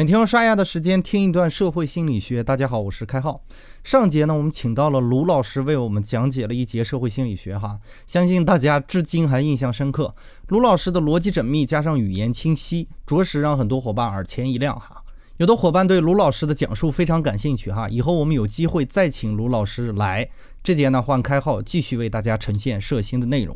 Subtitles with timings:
[0.00, 2.42] 每天用刷牙的时间听一段社会心理学。
[2.42, 3.38] 大家好，我是开浩。
[3.84, 10.14] 上节呢，我们请到了卢老师为我们讲解了一节社会心理学，哈，相信大家至今还印象深刻。
[10.48, 15.02] 卢老师的逻辑缜密加上语言清晰，着实让很多伙伴耳前一亮，哈。
[15.36, 20.26] 有的伙伴对卢老师的讲述非常感兴趣，哈，以后我们有机会再请卢老师来。
[20.62, 23.54] 这节呢，换开号继续为大家呈现社心的内容。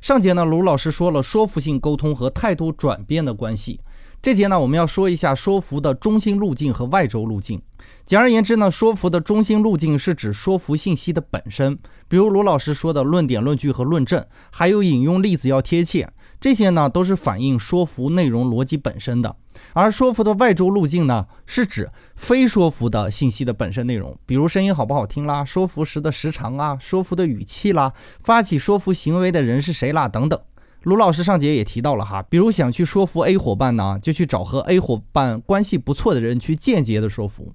[0.00, 3.78] 上节呢，卢老师说了说服性沟通和态度转变的关系。
[4.22, 7.62] 这节呢，我们要说一下说服的中心路径和外周路径。
[8.04, 16.08] 简而言之呢，说服的中心路径是指说服信息的本身，比如罗老师说的论点、论据和论证，还有引用例子要贴切，
[16.40, 19.36] 这些呢都是反映说服内容逻辑本身的。
[19.72, 30.40] 而说服的外周路径呢，是指非说服的信息的本身内容，比如声音好不好听啦，说服时的时长啊，说服的语气啦，发起说服行为的人是谁啦，等等。
[30.86, 37.52] 卢老师上节也提到了哈，比如想去说服 A 伙伴呢，就去找和 A 伙伴关系不错的人去间接的说服。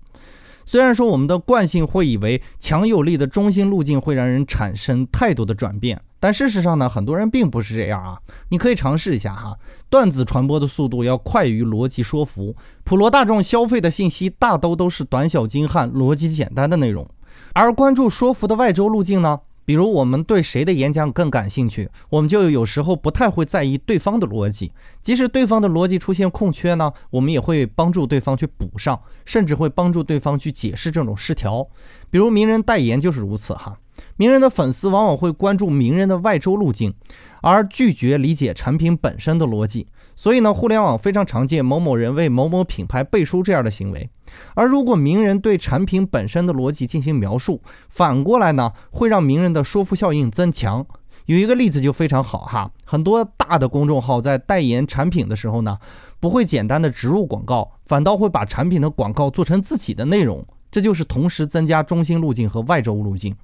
[0.66, 8.18] 虽然说我们的惯性会以为强有力的中心路径会让人产生态度的转变，但事实上呢，很多人并不是这样啊。
[8.50, 9.58] 你可以尝试一下哈，
[9.90, 17.08] 段子传播的速度要快于逻辑说服，普罗大众消费的信息大都都是短小精悍、逻辑简单的内容，
[17.54, 19.40] 而关注说服的外周路径呢？
[19.64, 31.68] 比如我们对谁的演讲更感兴趣，我们就有时候不太会在意对方的逻辑，即使对方的逻辑出现空缺呢，我们也会帮助对方去补上，甚至会帮助对方去解释这种失调。
[32.10, 33.78] 比如名人代言就是如此哈，
[34.22, 36.94] 名人的粉丝往往会关注名人的外周路径，
[37.42, 39.88] 而拒绝理解产品本身的逻辑。
[40.16, 44.08] 所以呢，互联网非常常见某某人为某某品牌背书这样的行为。
[44.54, 50.86] 而如果名人对产品本身的逻辑进行描述，反过来呢，会让名人的说服效应增强。
[51.26, 55.80] 有一个例子就非常好哈，很多大的公众号在代言产品的时候呢，
[56.20, 63.36] 不会简单的植入广告，反倒会把产品的广告做成自己的内容，这就是同时增加中心路径和外周路径。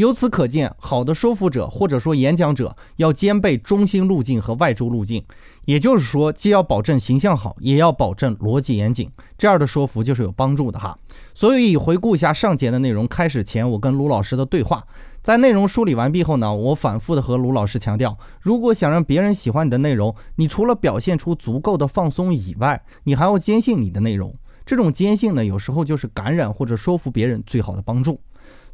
[0.00, 5.22] 由此可见，好的说服者或者说演讲者要兼备中心路径和外周路径，
[5.66, 10.98] 也就是说，既要保证形象好，也要保证逻辑严谨，这样的说服就是有帮助的哈。
[11.34, 14.84] 所以回顾一下上节的内容，开始前我跟卢老师的对话，
[15.22, 24.34] 在内容梳理完毕后呢，我反复的和卢老师强调，如果想让别人喜欢你的内容，你除了表现出足够的放松以外，你还要坚信你的内容。
[24.64, 28.20] 这种坚信呢，有时候就是感染或者说服别人最好的帮助。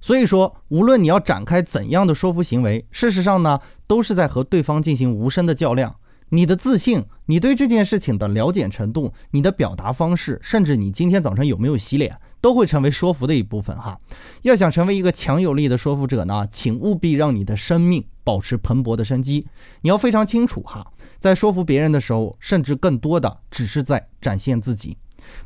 [0.00, 5.96] 所以说，无论你要展开怎样的说服行为，事实上呢，都是在和对方进行无声的较量。
[6.30, 13.96] 你的自信，你对这件事情的了解程度，你的表达方式，甚至你今天早上有没有洗脸，都会成为说服的一部分哈。
[14.42, 19.46] 要想成为一个强有力的说服者呢，请务必让你的生命保持蓬勃的生机。
[19.82, 20.84] 你要非常清楚哈，
[21.20, 24.96] 在说服别人的时候，甚至更多的只是在展现自己。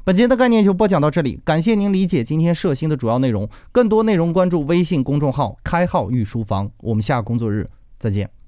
[0.04, 3.48] 本节的概念就播讲到这里，感谢您理解今天社新的主要内容。
[3.72, 6.70] 更多内容关注微信公众号“开号御书房”。
[6.80, 7.66] 我们下个工作日
[7.98, 8.39] 再见。